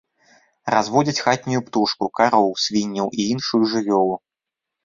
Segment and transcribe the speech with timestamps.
[0.75, 4.15] Разводзяць хатнюю птушку, кароў, свінняў і іншую жывёлу.